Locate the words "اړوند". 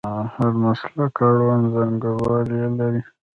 1.27-1.65